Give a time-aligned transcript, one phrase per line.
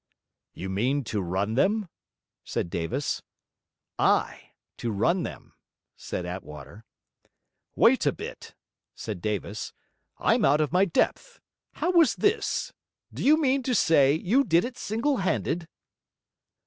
[0.55, 1.87] 'You mean to run them?'
[2.43, 3.21] said Davis.
[3.99, 4.53] 'Ay!
[4.77, 5.53] to run them,'
[5.95, 6.85] said Attwater.
[7.75, 8.55] 'Wait a bit,'
[8.95, 9.73] said Davis,
[10.17, 11.39] 'I'm out of my depth.
[11.73, 12.73] How was this?
[13.13, 15.67] Do you mean to say you did it single handed?'